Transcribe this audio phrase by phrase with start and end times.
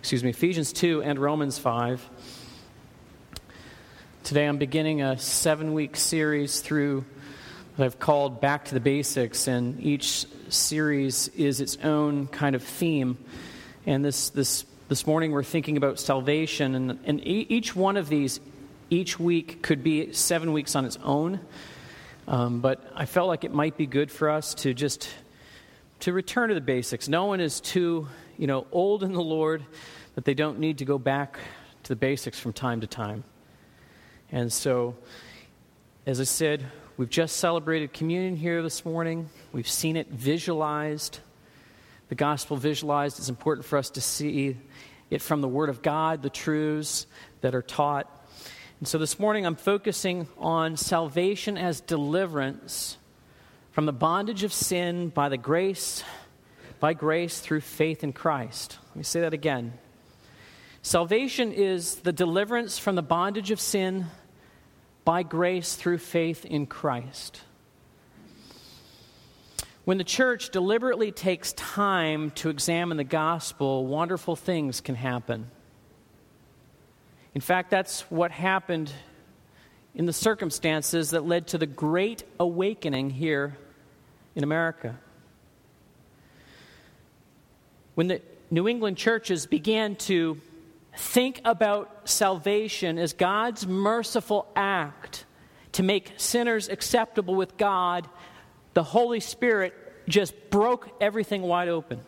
[0.00, 2.08] excuse me, Ephesians 2 and Romans 5.
[4.24, 7.04] Today I'm beginning a seven week series through
[7.76, 12.62] what I've called Back to the Basics, and each series is its own kind of
[12.62, 13.18] theme.
[13.84, 18.40] And this, this, this morning we're thinking about salvation, and, and each one of these,
[18.88, 21.40] each week, could be seven weeks on its own.
[22.26, 25.10] Um, but I felt like it might be good for us to just
[26.00, 27.06] to return to the basics.
[27.06, 28.08] No one is too,
[28.40, 29.62] you know, old in the Lord
[30.14, 31.38] that they don't need to go back
[31.82, 33.22] to the basics from time to time.
[34.32, 34.96] And so,
[36.06, 36.64] as I said,
[36.96, 39.28] we've just celebrated communion here this morning.
[39.52, 41.18] We've seen it visualized.
[42.08, 44.56] The gospel visualized is important for us to see
[45.10, 47.06] it from the Word of God, the truths
[47.42, 48.08] that are taught.
[48.78, 52.96] And so this morning I'm focusing on salvation as deliverance
[53.72, 56.02] from the bondage of sin by the grace
[56.80, 58.78] by grace through faith in Christ.
[58.88, 59.74] Let me say that again.
[60.82, 64.06] Salvation is the deliverance from the bondage of sin
[65.04, 67.42] by grace through faith in Christ.
[69.84, 75.50] When the church deliberately takes time to examine the gospel, wonderful things can happen.
[77.34, 78.92] In fact, that's what happened
[79.94, 83.56] in the circumstances that led to the great awakening here
[84.34, 84.98] in America.
[88.00, 90.40] When the New England churches began to
[90.96, 95.26] think about salvation as God's merciful act
[95.72, 98.08] to make sinners acceptable with God,
[98.72, 99.74] the Holy Spirit
[100.08, 102.00] just broke everything wide open.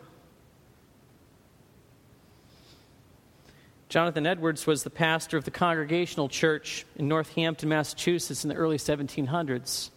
[3.87, 8.77] Jonathan Edwards was the pastor of the Congregational Church in Northampton, Massachusetts in the early
[8.77, 9.91] 1700s.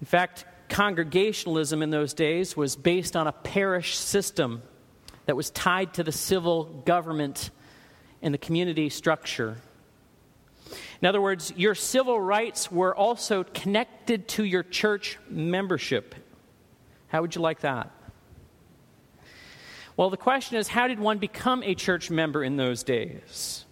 [0.00, 4.62] In fact, Congregationalism in those days was based on a parish system
[5.26, 7.50] that was tied to the civil government
[8.22, 9.56] and the community structure.
[11.00, 16.14] In other words, your civil rights were also connected to your church membership.
[17.08, 17.90] How would you like that?
[19.96, 23.64] Well, the question is how did one become a church member in those days?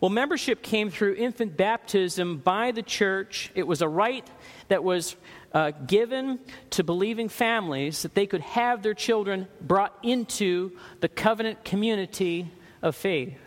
[0.00, 3.50] Well, membership came through infant baptism by the church.
[3.54, 4.28] It was a right
[4.68, 5.16] that was
[5.54, 11.64] uh, given to believing families that they could have their children brought into the covenant
[11.64, 12.50] community
[12.82, 13.38] of faith.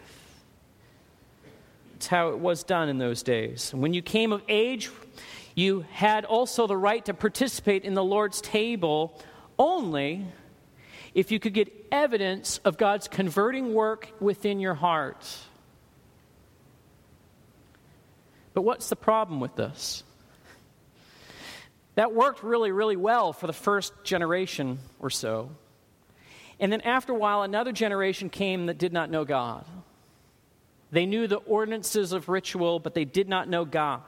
[1.97, 3.73] It's how it was done in those days.
[3.73, 4.89] When you came of age,
[5.53, 9.19] you had also the right to participate in the Lord's table
[9.59, 10.25] only
[11.13, 15.25] if you could get evidence of God's converting work within your heart.
[18.53, 20.03] But what's the problem with this?
[21.97, 25.49] That worked really, really well for the first generation or so.
[26.59, 29.65] And then after a while, another generation came that did not know God.
[30.91, 34.03] They knew the ordinances of ritual, but they did not know God.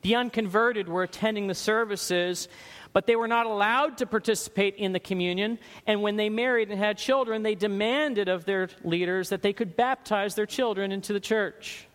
[0.00, 2.48] The unconverted were attending the services,
[2.94, 5.58] but they were not allowed to participate in the communion.
[5.86, 9.76] And when they married and had children, they demanded of their leaders that they could
[9.76, 11.86] baptize their children into the church.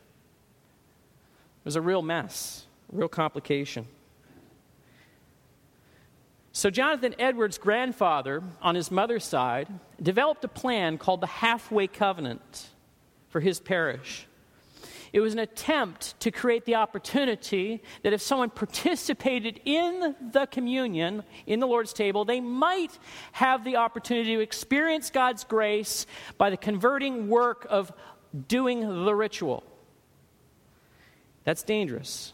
[1.62, 3.88] It was a real mess, a real complication.
[6.58, 9.68] So, Jonathan Edwards' grandfather, on his mother's side,
[10.02, 12.70] developed a plan called the Halfway Covenant
[13.30, 14.26] for his parish.
[15.14, 21.22] It was an attempt to create the opportunity that if someone participated in the communion,
[21.46, 22.98] in the Lord's table, they might
[23.34, 26.08] have the opportunity to experience God's grace
[26.40, 27.94] by the converting work of
[28.48, 29.64] doing the ritual.
[31.44, 32.34] That's dangerous.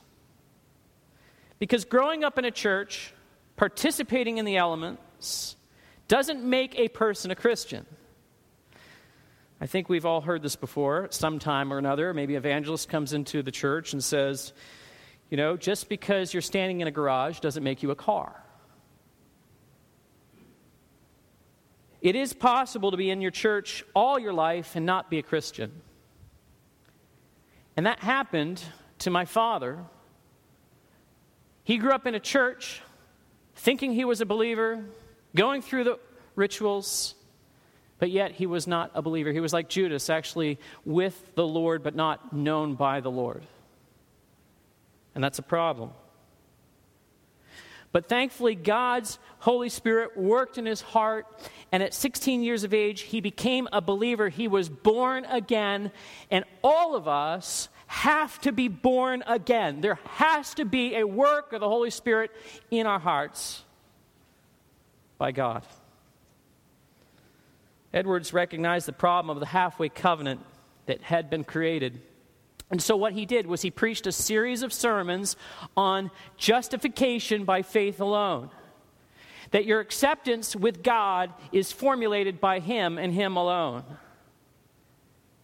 [1.60, 3.14] Because growing up in a church
[3.64, 5.56] participating in the elements
[6.10, 7.86] doesn't make a person a Christian.
[9.62, 12.14] I think we've all heard this before, sometime or another.
[12.14, 14.52] Maybe evangelist comes into the church and says,
[15.30, 18.36] you know, just because you're standing in a garage doesn't make you a car.
[22.02, 25.24] It is possible to be in your church all your life and not be a
[25.24, 25.72] Christian.
[27.78, 28.62] And that happened
[29.00, 29.86] to my father.
[31.64, 32.82] He grew up in a church
[33.56, 34.84] thinking he was a believer,
[35.36, 36.00] going through the
[36.36, 37.16] rituals,
[38.00, 39.32] but yet he was not a believer.
[39.32, 43.44] He was like Judas, actually with the Lord, but not known by the Lord.
[45.16, 45.92] And that's a problem.
[47.94, 51.28] But thankfully, God's Holy Spirit worked in his heart,
[51.72, 54.30] and at 16 years of age, he became a believer.
[54.30, 55.92] He was born again,
[56.32, 59.80] and all of us have to be born again.
[59.80, 62.32] There has to be a work of the Holy Spirit
[62.72, 63.64] in our hearts
[65.20, 65.64] by God.
[67.94, 70.42] Edwards recognized the problem of the halfway covenant
[70.88, 72.02] that had been created.
[72.72, 75.36] And so, what he did was he preached a series of sermons
[75.78, 78.50] on justification by faith alone.
[79.52, 83.84] That your acceptance with God is formulated by Him and Him alone.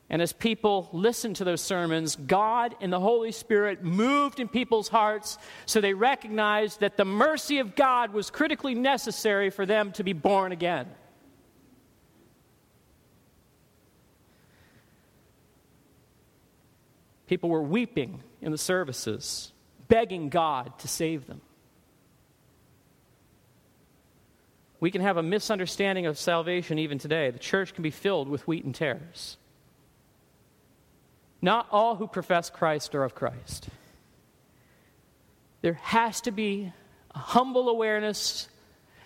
[0.09, 4.87] And as people listened to those sermons, God and the Holy Spirit moved in people's
[4.87, 10.03] hearts so they recognized that the mercy of God was critically necessary for them to
[10.03, 10.87] be born again.
[17.27, 19.53] People were weeping in the services,
[19.87, 21.41] begging God to save them.
[24.79, 27.29] We can have a misunderstanding of salvation even today.
[27.29, 29.37] The church can be filled with wheat and tares.
[31.41, 33.69] Not all who profess Christ are of Christ.
[35.61, 36.71] There has to be
[37.13, 38.47] a humble awareness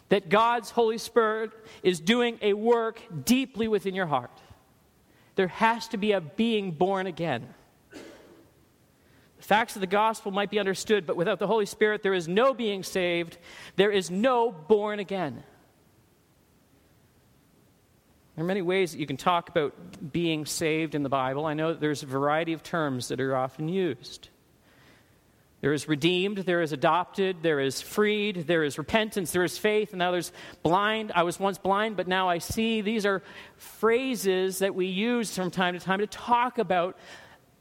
[0.09, 1.51] that God's Holy Spirit
[1.81, 4.31] is doing a work deeply within your heart.
[5.35, 7.53] There has to be a being born again.
[7.91, 12.27] The facts of the gospel might be understood, but without the Holy Spirit, there is
[12.27, 13.37] no being saved.
[13.75, 15.43] There is no born again.
[18.35, 19.73] There are many ways that you can talk about
[20.11, 21.45] being saved in the Bible.
[21.45, 24.29] I know there's a variety of terms that are often used.
[25.61, 29.91] There is redeemed, there is adopted, there is freed, there is repentance, there is faith,
[29.91, 31.13] and now there's blind.
[31.15, 32.81] I was once blind, but now I see.
[32.81, 33.23] These are
[33.55, 36.97] phrases that we use from time to time to talk about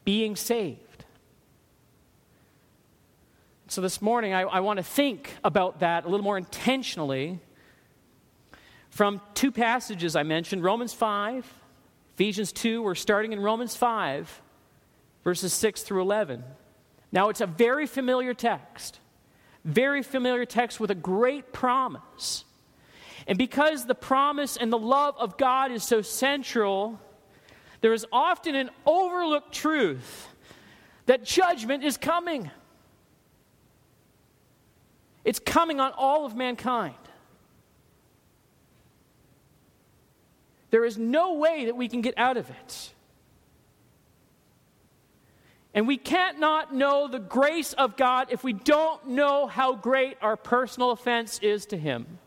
[0.04, 1.04] being saved.
[3.69, 7.40] So this morning, I, I want to think about that a little more intentionally
[8.93, 11.50] from two passages I mentioned Romans 5,
[12.15, 12.83] Ephesians 2.
[12.83, 14.43] We're starting in Romans 5,
[15.25, 16.44] verses 6 through 11.
[17.11, 19.00] Now, it's a very familiar text,
[19.65, 22.44] very familiar text with a great promise.
[23.27, 27.00] And because the promise and the love of God is so central,
[27.81, 30.29] there is often an overlooked truth
[31.06, 32.50] that judgment is coming.
[35.25, 36.94] It's coming on all of mankind.
[40.72, 42.94] There is no way that we can get out of it.
[45.74, 50.16] And we can't not know the grace of God if we don't know how great
[50.22, 52.19] our personal offense is to Him.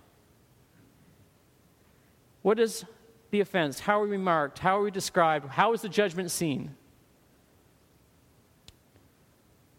[2.43, 2.85] What is
[3.31, 3.79] the offense?
[3.79, 4.59] How are we marked?
[4.59, 5.49] How are we described?
[5.49, 6.75] How is the judgment seen?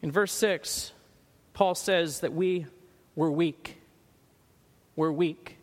[0.02, 0.92] In verse 6,
[1.54, 2.66] Paul says that we
[3.14, 3.76] we're weak.
[4.96, 5.55] We're weak.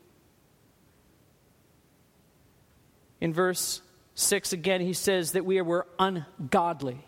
[3.23, 3.81] In verse
[4.15, 6.99] 6 again, he says that we were ungodly.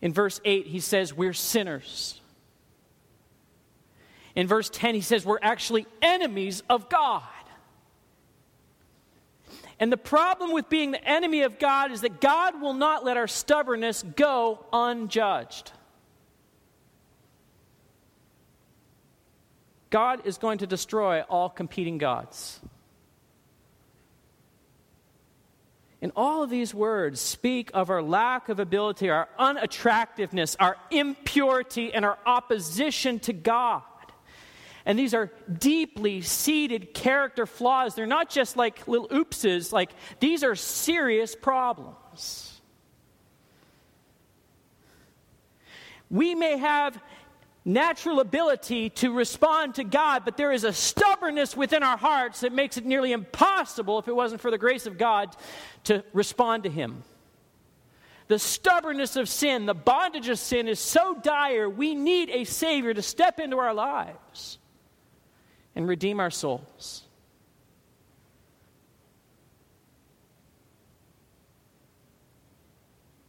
[0.00, 2.20] In verse 8, he says we're sinners.
[4.34, 7.22] In verse 10, he says we're actually enemies of God.
[9.78, 13.16] And the problem with being the enemy of God is that God will not let
[13.16, 15.70] our stubbornness go unjudged.
[19.90, 22.58] God is going to destroy all competing gods.
[26.02, 31.94] And all of these words speak of our lack of ability, our unattractiveness, our impurity,
[31.94, 33.82] and our opposition to God.
[34.84, 37.94] And these are deeply seated character flaws.
[37.94, 42.60] They're not just like little oopses, like these are serious problems.
[46.10, 47.00] We may have
[47.64, 52.52] natural ability to respond to God, but there is a stubbornness within our hearts that
[52.52, 55.36] makes it nearly impossible, if it wasn't for the grace of God,
[55.84, 57.04] to respond to Him.
[58.28, 62.94] The stubbornness of sin, the bondage of sin is so dire, we need a Savior
[62.94, 64.58] to step into our lives
[65.76, 67.04] and redeem our souls.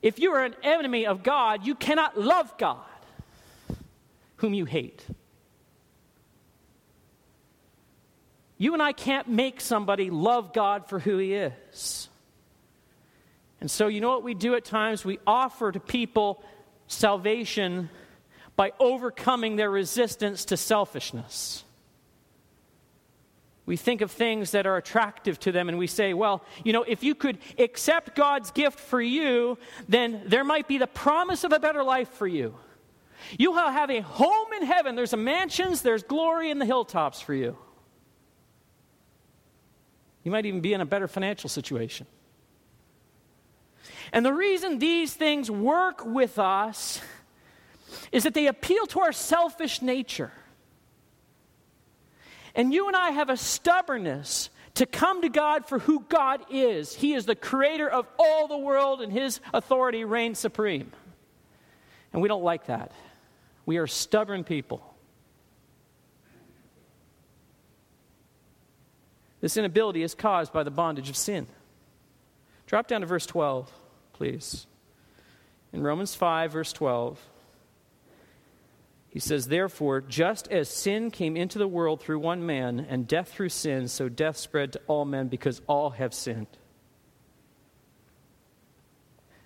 [0.01, 2.83] If you are an enemy of God, you cannot love God
[4.43, 5.05] whom you hate.
[8.57, 12.09] You and I can't make somebody love God for who he is.
[13.61, 15.05] And so, you know what we do at times?
[15.05, 16.43] We offer to people
[16.87, 17.89] salvation
[18.57, 21.63] by overcoming their resistance to selfishness.
[23.65, 26.83] We think of things that are attractive to them and we say, well, you know,
[26.83, 29.57] if you could accept God's gift for you,
[29.87, 32.55] then there might be the promise of a better life for you.
[33.37, 34.95] You will have a home in heaven.
[34.95, 37.57] There's a mansions, there's glory in the hilltops for you.
[40.23, 42.07] You might even be in a better financial situation.
[44.11, 47.01] And the reason these things work with us
[48.11, 50.31] is that they appeal to our selfish nature.
[52.55, 56.95] And you and I have a stubbornness to come to God for who God is.
[56.95, 60.91] He is the creator of all the world, and His authority reigns supreme.
[62.11, 62.91] And we don't like that.
[63.65, 64.93] We are stubborn people.
[69.41, 71.47] This inability is caused by the bondage of sin.
[72.65, 73.71] Drop down to verse 12,
[74.13, 74.67] please.
[75.73, 77.19] In Romans 5, verse 12,
[79.09, 83.33] he says, Therefore, just as sin came into the world through one man, and death
[83.33, 86.47] through sin, so death spread to all men because all have sinned.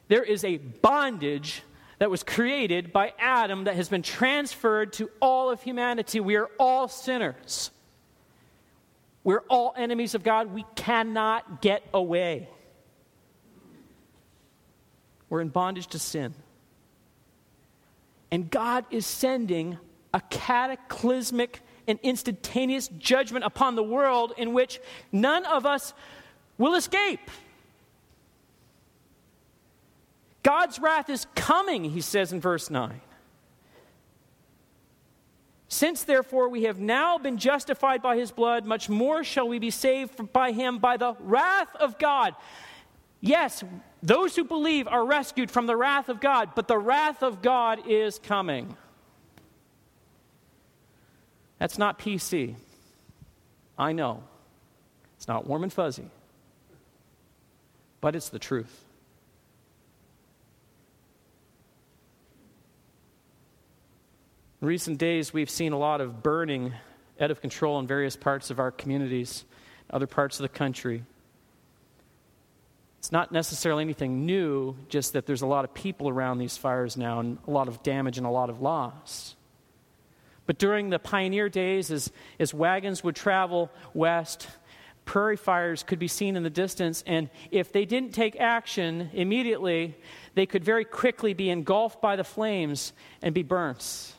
[0.07, 1.63] There is a bondage
[1.99, 6.19] that was created by Adam that has been transferred to all of humanity.
[6.19, 7.71] We are all sinners.
[9.23, 10.53] We're all enemies of God.
[10.53, 12.49] We cannot get away.
[15.29, 16.33] We're in bondage to sin.
[18.31, 19.77] And God is sending
[20.13, 24.79] a cataclysmic and instantaneous judgment upon the world in which
[25.11, 25.93] none of us
[26.57, 27.31] will escape.
[30.47, 33.01] God's wrath is coming, he says in verse 9.
[35.67, 39.71] Since therefore we have now been justified by his blood, much more shall we be
[39.71, 42.33] saved by him by the wrath of God.
[43.19, 43.61] Yes,
[44.01, 47.85] those who believe are rescued from the wrath of God, but the wrath of God
[47.85, 48.77] is coming.
[51.59, 52.55] That's not PC.
[53.77, 54.23] I know.
[55.17, 56.09] It's not warm and fuzzy.
[57.99, 58.85] But it's the truth.
[64.59, 66.73] In recent days, we've seen a lot of burning
[67.19, 69.45] out of control in various parts of our communities,
[69.91, 71.03] other parts of the country.
[72.97, 76.97] It's not necessarily anything new, just that there's a lot of people around these fires
[76.97, 79.35] now and a lot of damage and a lot of loss.
[80.47, 84.47] But during the pioneer days, as, as wagons would travel west,
[85.05, 89.95] prairie fires could be seen in the distance, and if they didn't take action immediately,
[90.33, 94.15] they could very quickly be engulfed by the flames and be burnt.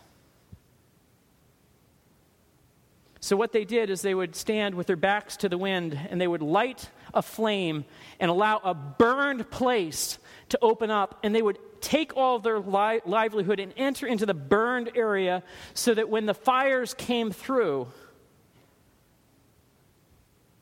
[3.20, 6.20] So, what they did is they would stand with their backs to the wind and
[6.20, 7.84] they would light a flame
[8.20, 10.18] and allow a burned place
[10.50, 11.18] to open up.
[11.22, 15.42] And they would take all their li- livelihood and enter into the burned area
[15.74, 17.88] so that when the fires came through,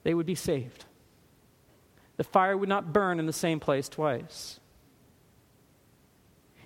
[0.02, 0.84] they would be saved.
[2.16, 4.60] The fire would not burn in the same place twice.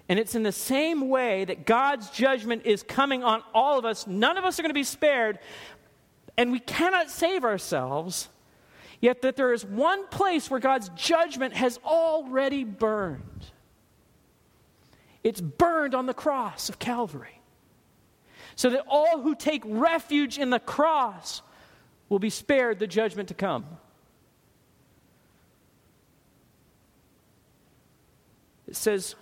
[0.08, 4.08] And it's in the same way that God's judgment is coming on all of us.
[4.08, 5.38] None of us are going to be spared,
[6.40, 8.30] and we cannot save ourselves,
[8.98, 13.44] yet that there is one place where God's judgment has already burned.
[15.22, 17.42] It's burned on the cross of Calvary.
[18.56, 21.42] So that all who take refuge in the cross
[22.08, 23.66] will be spared the judgment to come.
[28.66, 29.14] It says,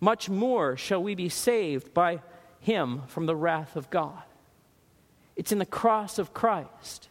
[0.00, 2.22] Much more shall we be saved by
[2.58, 4.24] him from the wrath of God.
[5.36, 7.08] It's in the cross of Christ.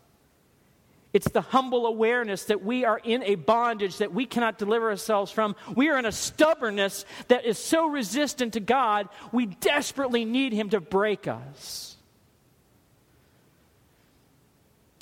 [1.14, 5.32] It's the humble awareness that we are in a bondage that we cannot deliver ourselves
[5.32, 5.56] from.
[5.74, 10.72] We are in a stubbornness that is so resistant to God, we desperately need Him
[10.72, 11.96] to break us.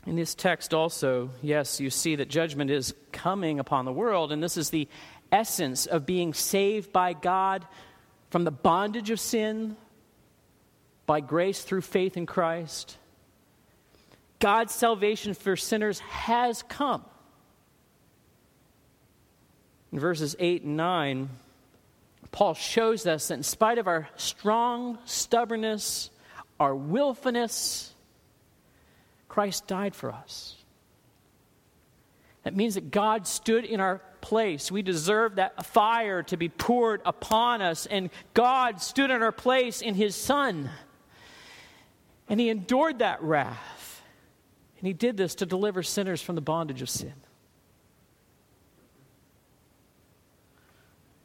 [0.05, 4.43] In this text, also, yes, you see that judgment is coming upon the world, and
[4.43, 4.87] this is the
[5.31, 7.65] essence of being saved by God
[8.29, 9.77] from the bondage of sin,
[11.07, 12.97] by grace through faith in Christ
[14.43, 17.05] God's salvation for sinners has come.
[19.93, 21.29] In verses 8 and 9,
[22.33, 26.09] Paul shows us that in spite of our strong stubbornness,
[26.59, 27.93] our willfulness,
[29.29, 30.57] Christ died for us.
[32.43, 34.69] That means that God stood in our place.
[34.69, 39.81] We deserve that fire to be poured upon us, and God stood in our place
[39.81, 40.69] in His Son.
[42.27, 43.82] And He endured that wrath.
[44.83, 47.13] And he did this to deliver sinners from the bondage of sin.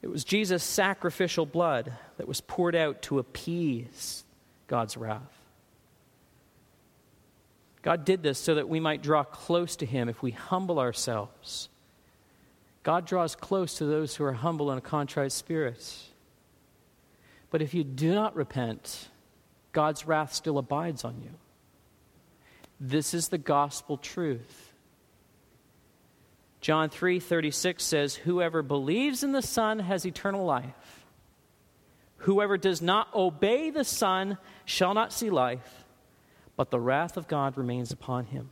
[0.00, 4.22] It was Jesus' sacrificial blood that was poured out to appease
[4.68, 5.40] God's wrath.
[7.82, 11.68] God did this so that we might draw close to Him if we humble ourselves.
[12.84, 15.96] God draws close to those who are humble and a contrite spirit.
[17.50, 19.08] But if you do not repent,
[19.72, 21.30] God's wrath still abides on you.
[22.80, 24.72] This is the gospel truth.
[26.60, 31.06] John 3:36 says, "Whoever believes in the Son has eternal life.
[32.18, 35.84] Whoever does not obey the Son shall not see life,
[36.56, 38.50] but the wrath of God remains upon him.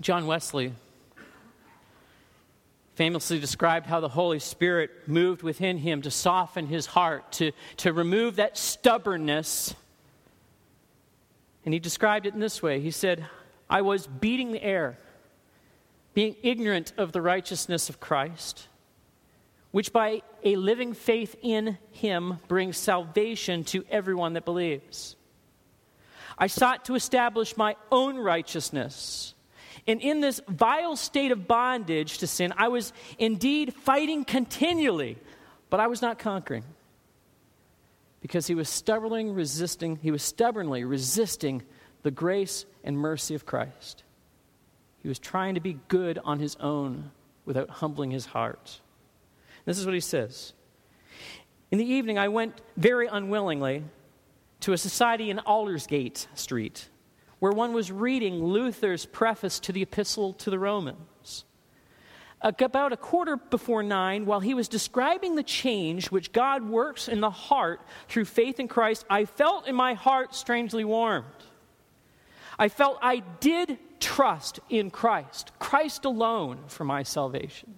[0.00, 0.74] John Wesley
[2.98, 7.92] famously described how the Holy Spirit moved within him to soften his heart, to, to
[7.92, 9.72] remove that stubbornness.
[11.64, 13.24] And he described it in this way He said,
[13.70, 14.98] I was beating the air,
[16.12, 18.66] being ignorant of the righteousness of Christ,
[19.70, 25.14] which by a living faith in him brings salvation to everyone that believes.
[26.36, 29.34] I sought to establish my own righteousness
[29.88, 35.16] and in this vile state of bondage to sin, I was indeed fighting continually,
[35.70, 36.62] but I was not conquering.
[38.20, 41.62] Because he was stubbornly resisting, he was stubbornly resisting
[42.02, 44.02] the grace and mercy of Christ.
[45.02, 47.10] He was trying to be good on his own
[47.46, 48.80] without humbling his heart.
[49.64, 50.52] This is what he says.
[51.70, 53.84] In the evening, I went very unwillingly
[54.60, 56.88] to a society in Aldersgate Street
[57.38, 61.44] where one was reading Luther's preface to the Epistle to the Romans.
[62.40, 67.20] About a quarter before nine, while he was describing the change which God works in
[67.20, 71.26] the heart through faith in Christ, I felt in my heart strangely warmed.
[72.58, 77.74] I felt I did trust in Christ, Christ alone for my salvation.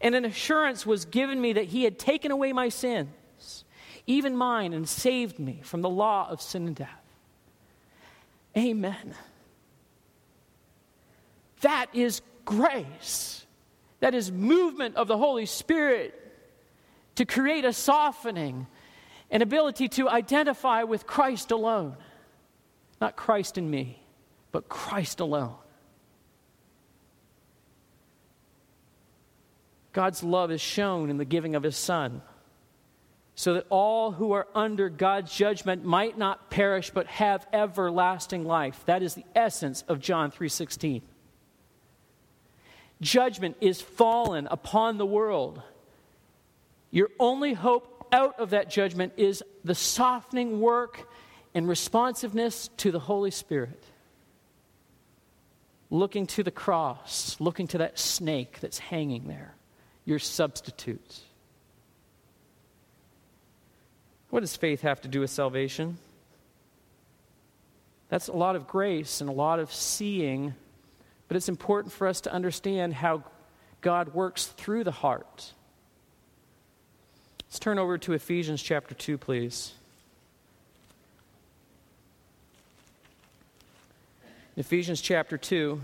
[0.00, 3.64] And an assurance was given me that he had taken away my sins,
[4.06, 7.09] even mine, and saved me from the law of sin and death.
[8.56, 9.14] Amen.
[11.60, 13.46] That is grace.
[14.00, 16.16] That is movement of the Holy Spirit
[17.16, 18.66] to create a softening,
[19.30, 21.96] an ability to identify with Christ alone.
[23.00, 24.02] Not Christ in me,
[24.52, 25.54] but Christ alone.
[29.92, 32.22] God's love is shown in the giving of His Son
[33.40, 38.82] so that all who are under God's judgment might not perish but have everlasting life.
[38.84, 41.00] That is the essence of John 3:16.
[43.00, 45.62] Judgment is fallen upon the world.
[46.90, 51.10] Your only hope out of that judgment is the softening work
[51.54, 53.82] and responsiveness to the Holy Spirit.
[55.88, 59.54] Looking to the cross, looking to that snake that's hanging there,
[60.04, 61.22] your substitute.
[64.30, 65.98] What does faith have to do with salvation?
[68.08, 70.54] That's a lot of grace and a lot of seeing,
[71.28, 73.24] but it's important for us to understand how
[73.80, 75.52] God works through the heart.
[77.44, 79.72] Let's turn over to Ephesians chapter 2, please.
[84.56, 85.80] Ephesians chapter 2,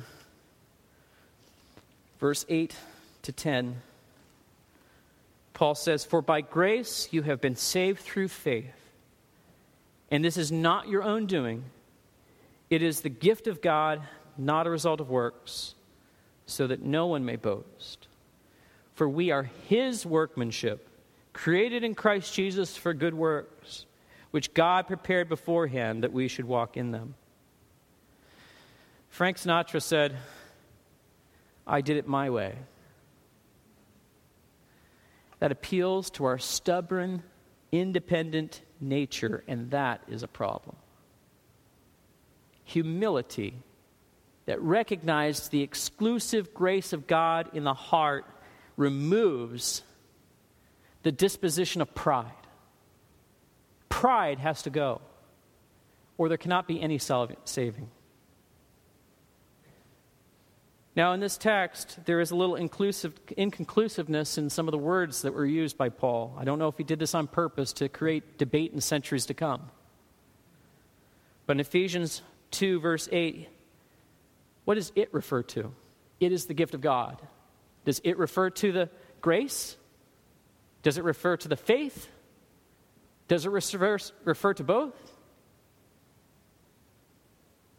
[2.21, 2.75] verse 8
[3.23, 3.83] to 10.
[5.57, 8.93] Paul says, For by grace you have been saved through faith.
[10.11, 11.65] And this is not your own doing,
[12.69, 14.03] it is the gift of God,
[14.37, 15.75] not a result of works,
[16.45, 18.07] so that no one may boast.
[18.93, 20.91] For we are his workmanship,
[21.33, 23.87] created in Christ Jesus for good works,
[24.33, 27.15] which God prepared beforehand that we should walk in them.
[29.09, 30.19] Frank Sinatra said,
[31.67, 32.57] I did it my way
[35.39, 37.23] that appeals to our stubborn,
[37.73, 40.77] independent nature, and that is a problem.
[42.65, 43.55] Humility
[44.47, 48.25] that recognizes the exclusive grace of God in the heart
[48.77, 49.83] removes
[51.03, 52.31] the disposition of pride.
[53.89, 55.01] Pride has to go,
[56.19, 57.89] or there cannot be any saving.
[60.97, 65.35] Now, in this text, there is a little inconclusiveness in some of the words that
[65.35, 66.35] were used by Paul.
[66.39, 69.35] I don't know if he did this on purpose to create debate in centuries to
[69.35, 69.69] come.
[71.45, 73.47] But in Ephesians 2, verse 8,
[74.65, 75.75] what does it refer to?
[76.19, 77.21] It is the gift of God.
[77.85, 78.89] Does it refer to the
[79.21, 79.77] grace?
[80.83, 82.09] Does it refer to the faith?
[83.29, 84.95] Does it refer, refer to both?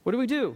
[0.04, 0.56] What do we do?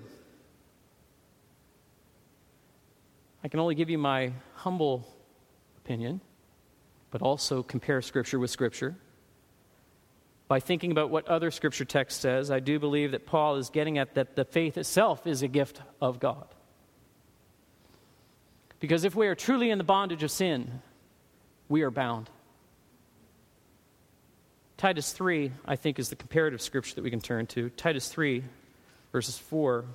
[3.43, 5.07] I can only give you my humble
[5.77, 6.21] opinion,
[7.09, 8.95] but also compare Scripture with Scripture.
[10.47, 13.97] By thinking about what other Scripture text says, I do believe that Paul is getting
[13.97, 16.47] at that the faith itself is a gift of God.
[18.79, 20.81] Because if we are truly in the bondage of sin,
[21.69, 22.29] we are bound.
[24.77, 27.69] Titus 3, I think, is the comparative scripture that we can turn to.
[27.69, 28.43] Titus 3,
[29.11, 29.85] verses 4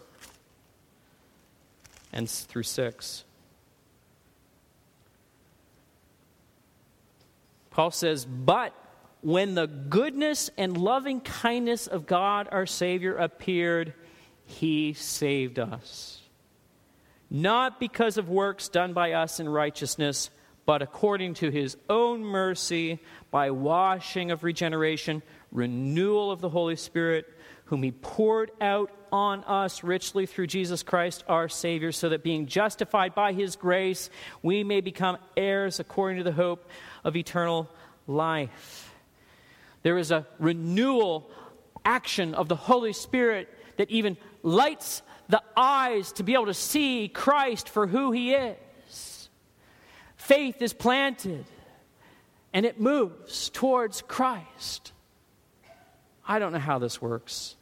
[2.13, 3.25] and through 6.
[7.77, 8.73] Paul says, But
[9.21, 13.93] when the goodness and loving kindness of God our Savior appeared,
[14.47, 16.23] he saved us.
[17.29, 20.31] Not because of works done by us in righteousness,
[20.65, 22.99] but according to his own mercy,
[23.31, 27.27] by washing of regeneration, renewal of the Holy Spirit,
[27.67, 32.47] whom he poured out on us richly through Jesus Christ our Savior, so that being
[32.47, 34.11] justified by his grace,
[34.43, 36.69] we may become heirs according to the hope
[37.05, 37.69] of eternal
[38.07, 38.95] life.
[39.83, 41.31] There is a renewal
[41.85, 47.09] action of the Holy Spirit that even lights the eyes to be able to see
[47.09, 49.29] Christ for who he is.
[50.17, 51.45] Faith is planted
[52.53, 54.93] and it moves towards Christ.
[56.27, 57.56] I don't know how this works.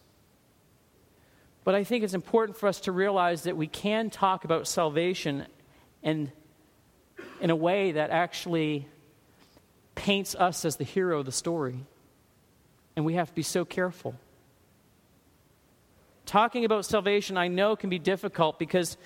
[1.64, 5.46] But I think it's important for us to realize that we can talk about salvation
[6.02, 6.30] and
[7.40, 8.86] in a way that actually
[9.94, 11.78] paints us as the hero of the story.
[12.96, 14.14] And we have to be so careful.
[16.26, 18.96] Talking about salvation, I know, can be difficult because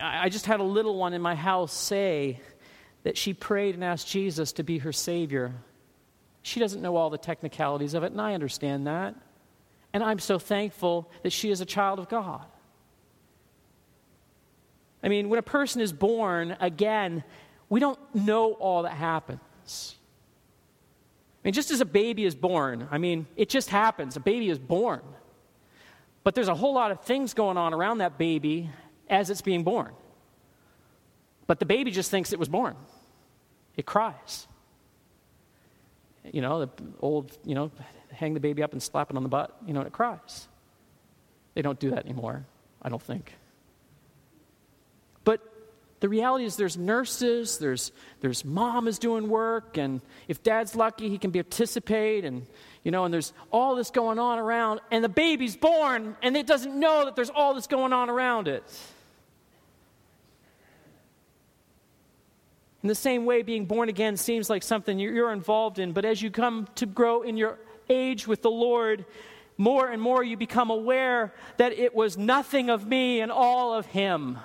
[0.00, 2.40] I just had a little one in my house say
[3.04, 5.52] that she prayed and asked Jesus to be her Savior.
[6.42, 9.14] She doesn't know all the technicalities of it, and I understand that.
[9.94, 12.44] And I'm so thankful that she is a child of God.
[15.02, 17.22] I mean, when a person is born, again,
[17.68, 19.94] we don't know all that happens.
[21.42, 24.16] I mean, just as a baby is born, I mean, it just happens.
[24.16, 25.02] A baby is born.
[26.24, 28.70] But there's a whole lot of things going on around that baby
[29.08, 29.92] as it's being born.
[31.46, 32.74] But the baby just thinks it was born.
[33.76, 34.48] It cries
[36.34, 37.70] you know, the old, you know,
[38.10, 40.48] hang the baby up and slap it on the butt, you know, and it cries.
[41.54, 42.44] They don't do that anymore,
[42.82, 43.32] I don't think.
[45.22, 45.40] But
[46.00, 51.08] the reality is there's nurses, there's, there's mom is doing work, and if dad's lucky,
[51.08, 52.44] he can participate, and,
[52.82, 56.48] you know, and there's all this going on around, and the baby's born, and it
[56.48, 58.64] doesn't know that there's all this going on around it.
[62.84, 66.20] In the same way, being born again seems like something you're involved in, but as
[66.20, 69.06] you come to grow in your age with the Lord,
[69.56, 73.86] more and more you become aware that it was nothing of me and all of
[73.86, 74.38] Him.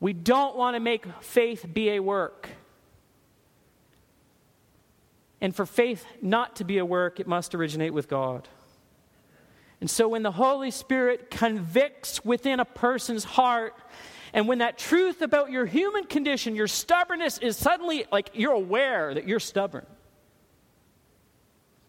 [0.00, 2.48] We don't want to make faith be a work.
[5.40, 8.48] And for faith not to be a work, it must originate with God.
[9.80, 13.74] And so when the Holy Spirit convicts within a person's heart,
[14.32, 19.14] and when that truth about your human condition, your stubbornness is suddenly like you're aware
[19.14, 19.86] that you're stubborn.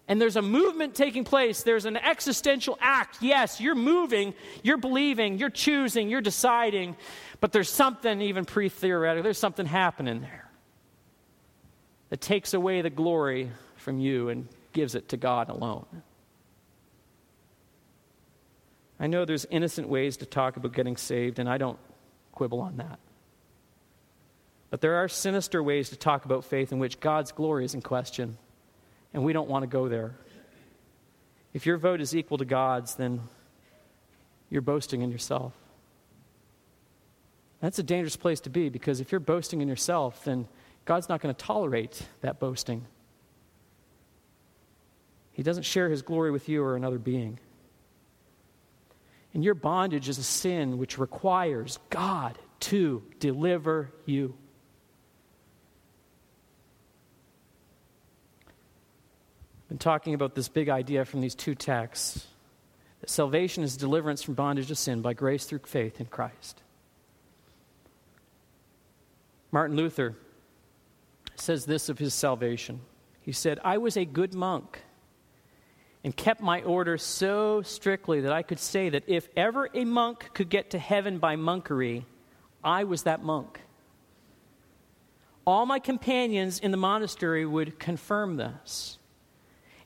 [0.08, 1.64] And there's a movement taking place.
[1.64, 3.20] There's an existential act.
[3.22, 6.98] Yes, you're moving, you're believing, you're choosing, you're deciding,
[7.40, 10.50] but there's something even pre theoretical, there's something happening there
[12.10, 15.86] that takes away the glory from you and gives it to God alone.
[19.02, 21.80] I know there's innocent ways to talk about getting saved, and I don't
[22.34, 23.00] quibble on that.
[24.70, 27.82] But there are sinister ways to talk about faith in which God's glory is in
[27.82, 28.38] question,
[29.12, 30.14] and we don't want to go there.
[31.52, 33.22] If your vote is equal to God's, then
[34.52, 35.54] you're boasting in yourself.
[37.60, 40.48] That's a dangerous place to be because if you're boasting in yourself, then
[40.86, 42.86] God's not going to tolerate that boasting.
[45.32, 47.40] He doesn't share his glory with you or another being.
[49.34, 54.36] And your bondage is a sin which requires God to deliver you.
[59.64, 62.28] I've been talking about this big idea from these two texts
[63.00, 66.62] that salvation is deliverance from bondage to sin by grace through faith in Christ.
[69.52, 70.16] Martin Luther
[71.36, 72.82] says this of his salvation.
[73.22, 74.82] He said, I was a good monk
[76.04, 80.32] and kept my order so strictly that I could say that if ever a monk
[80.34, 82.06] could get to heaven by monkery,
[82.64, 83.60] I was that monk.
[85.46, 88.98] All my companions in the monastery would confirm this.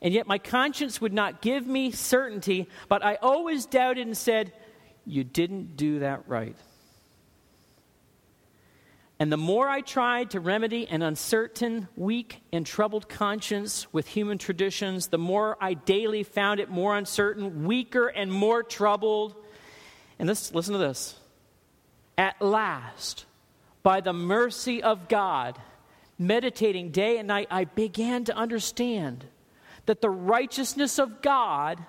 [0.01, 4.53] And yet my conscience would not give me certainty, but I always doubted and said,
[5.05, 6.55] You didn't do that right.
[9.17, 14.37] And the more I tried to remedy an uncertain, weak, and troubled conscience with human
[14.37, 19.35] traditions, the more I daily found it more uncertain, weaker, and more troubled.
[20.19, 21.17] And this, listen to this.
[22.17, 23.25] At last,
[23.83, 25.59] by the mercy of God,
[26.19, 29.25] meditating day and night, I began to understand
[29.85, 31.79] that the righteousness of God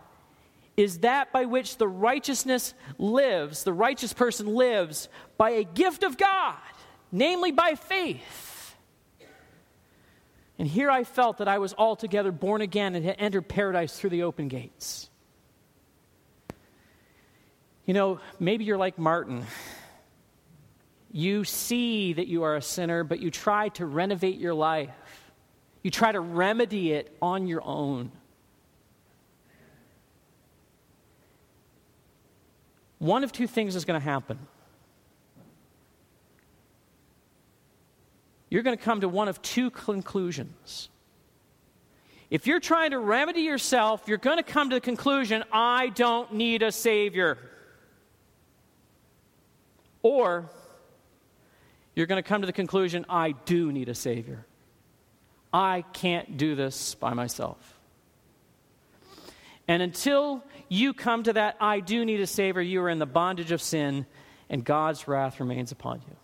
[0.77, 5.09] is that by which the righteousness lives, the righteous person lives
[5.39, 6.57] by a gift of God,
[7.13, 8.75] namely by faith.
[10.59, 14.11] And here I felt that I was altogether born again and had entered paradise through
[14.11, 15.11] the open gates.
[17.85, 19.45] You know, maybe you're like Martin.
[21.13, 24.91] You see that you are a sinner, but you try to renovate your life.
[25.83, 28.11] You try to remedy it on your own.
[32.99, 34.39] One of two things is going to happen.
[38.57, 40.89] You're going to come to one of two conclusions.
[42.31, 46.33] If you're trying to remedy yourself, you're going to come to the conclusion, I don't
[46.33, 47.37] need a Savior.
[50.01, 50.49] Or
[51.95, 54.47] you're going to come to the conclusion, I do need a Savior.
[55.53, 57.59] I can't do this by myself.
[59.69, 63.05] And until you come to that, I do need a Savior, you are in the
[63.05, 64.07] bondage of sin,
[64.49, 66.17] and God's wrath remains upon you.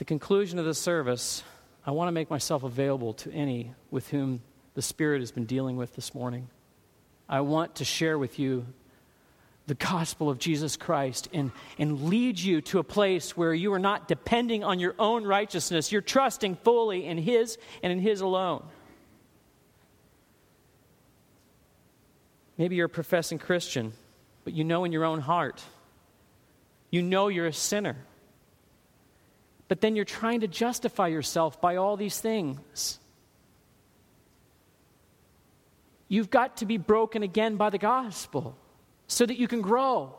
[0.00, 1.42] The conclusion of the service,
[1.84, 4.40] I want to make myself available to any with whom
[4.72, 6.48] the Spirit has been dealing with this morning.
[7.28, 8.64] I want to share with you
[9.66, 13.78] the gospel of Jesus Christ and, and lead you to a place where you are
[13.78, 15.92] not depending on your own righteousness.
[15.92, 18.64] You're trusting fully in His and in His alone.
[22.56, 23.92] Maybe you're a professing Christian,
[24.44, 25.62] but you know in your own heart,
[26.90, 27.96] you know you're a sinner.
[29.70, 32.98] But then you're trying to justify yourself by all these things.
[36.08, 38.58] You've got to be broken again by the gospel
[39.06, 40.12] so that you can grow.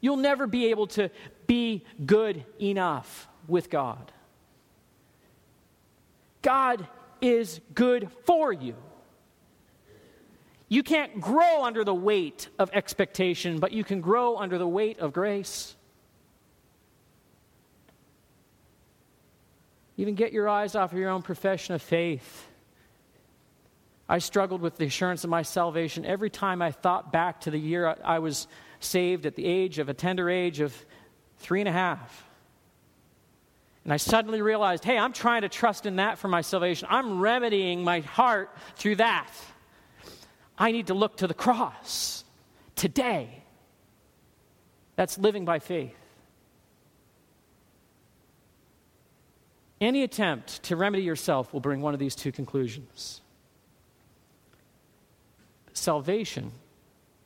[0.00, 1.10] You'll never be able to
[1.46, 4.10] be good enough with God.
[6.42, 6.88] God
[7.20, 8.74] is good for you.
[10.68, 14.98] You can't grow under the weight of expectation, but you can grow under the weight
[14.98, 15.76] of grace.
[19.96, 22.48] Even get your eyes off of your own profession of faith
[24.08, 27.58] I struggled with the assurance of my salvation every time I thought back to the
[27.58, 28.46] year I was
[28.80, 30.74] saved at the age of a tender age of
[31.38, 32.26] three and a half.
[33.82, 36.88] And I suddenly realized, hey, I'm trying to trust in that for my salvation.
[36.90, 39.30] I'm remedying my heart through that.
[40.56, 42.24] I need to look to the cross
[42.76, 43.42] today.
[44.96, 45.96] That's living by faith.
[49.84, 53.20] Any attempt to remedy yourself will bring one of these two conclusions
[55.74, 56.52] salvation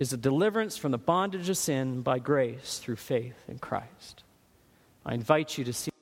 [0.01, 4.25] is a deliverance from the bondage of sin by grace through faith in Christ.
[5.07, 5.93] I invite you to see.